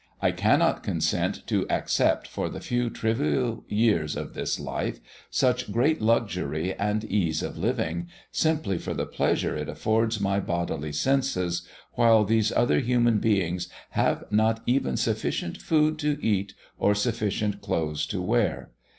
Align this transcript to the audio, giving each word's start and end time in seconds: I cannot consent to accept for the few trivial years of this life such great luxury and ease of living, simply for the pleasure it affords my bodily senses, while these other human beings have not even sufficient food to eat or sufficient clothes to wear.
I 0.19 0.31
cannot 0.31 0.81
consent 0.81 1.45
to 1.45 1.69
accept 1.69 2.27
for 2.27 2.49
the 2.49 2.59
few 2.59 2.89
trivial 2.89 3.63
years 3.67 4.15
of 4.15 4.33
this 4.33 4.59
life 4.59 4.99
such 5.29 5.71
great 5.71 6.01
luxury 6.01 6.73
and 6.73 7.03
ease 7.03 7.43
of 7.43 7.55
living, 7.55 8.07
simply 8.31 8.79
for 8.79 8.95
the 8.95 9.05
pleasure 9.05 9.55
it 9.55 9.69
affords 9.69 10.19
my 10.19 10.39
bodily 10.39 10.91
senses, 10.91 11.67
while 11.93 12.25
these 12.25 12.51
other 12.51 12.79
human 12.79 13.19
beings 13.19 13.69
have 13.91 14.23
not 14.31 14.63
even 14.65 14.97
sufficient 14.97 15.61
food 15.61 15.99
to 15.99 16.17
eat 16.25 16.55
or 16.79 16.95
sufficient 16.95 17.61
clothes 17.61 18.07
to 18.07 18.23
wear. 18.23 18.71